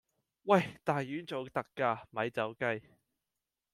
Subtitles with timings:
[0.45, 0.79] 喂！
[0.83, 2.81] 大丸做特價，咪走雞